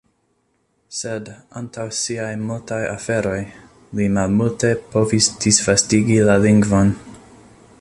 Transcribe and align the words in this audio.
Sed, 0.99 1.27
antaŭ 1.59 1.83
siaj 1.97 2.29
multaj 2.45 2.79
aferoj, 2.93 3.37
li 3.99 4.07
malmulte 4.15 4.73
povis 4.95 5.29
disvastigi 5.45 6.17
la 6.31 6.39
lingvon. 6.47 6.91